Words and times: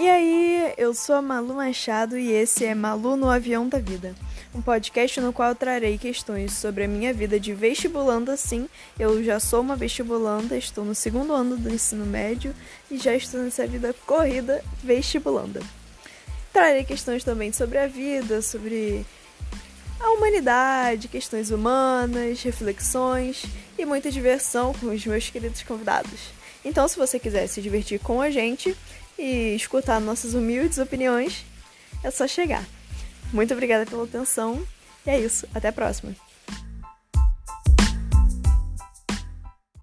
E 0.00 0.08
aí, 0.08 0.72
eu 0.78 0.94
sou 0.94 1.16
a 1.16 1.20
Malu 1.20 1.56
Machado 1.56 2.18
e 2.18 2.32
esse 2.32 2.64
é 2.64 2.74
Malu 2.74 3.16
no 3.16 3.28
Avião 3.28 3.68
da 3.68 3.78
Vida, 3.78 4.14
um 4.54 4.62
podcast 4.62 5.20
no 5.20 5.30
qual 5.30 5.54
trarei 5.54 5.98
questões 5.98 6.54
sobre 6.54 6.84
a 6.84 6.88
minha 6.88 7.12
vida 7.12 7.38
de 7.38 7.52
vestibulanda. 7.52 8.34
Sim, 8.34 8.66
eu 8.98 9.22
já 9.22 9.38
sou 9.38 9.60
uma 9.60 9.76
vestibulanda, 9.76 10.56
estou 10.56 10.86
no 10.86 10.94
segundo 10.94 11.34
ano 11.34 11.54
do 11.54 11.68
ensino 11.68 12.06
médio 12.06 12.54
e 12.90 12.96
já 12.96 13.14
estou 13.14 13.42
nessa 13.42 13.66
vida 13.66 13.94
corrida 14.06 14.64
vestibulanda. 14.82 15.60
Trarei 16.50 16.82
questões 16.84 17.22
também 17.22 17.52
sobre 17.52 17.76
a 17.76 17.86
vida, 17.86 18.40
sobre 18.40 19.04
a 20.00 20.12
humanidade, 20.12 21.08
questões 21.08 21.50
humanas, 21.50 22.42
reflexões 22.42 23.44
e 23.78 23.84
muita 23.84 24.10
diversão 24.10 24.72
com 24.72 24.86
os 24.86 25.04
meus 25.04 25.28
queridos 25.28 25.62
convidados. 25.62 26.40
Então, 26.64 26.88
se 26.88 26.96
você 26.96 27.18
quiser 27.18 27.46
se 27.48 27.60
divertir 27.60 28.00
com 28.00 28.22
a 28.22 28.30
gente 28.30 28.74
e 29.20 29.54
escutar 29.54 30.00
nossas 30.00 30.32
humildes 30.32 30.78
opiniões, 30.78 31.44
é 32.02 32.10
só 32.10 32.26
chegar. 32.26 32.64
Muito 33.32 33.52
obrigada 33.52 33.84
pela 33.84 34.04
atenção 34.04 34.66
e 35.06 35.10
é 35.10 35.20
isso. 35.20 35.46
Até 35.54 35.68
a 35.68 35.72
próxima. 35.72 36.16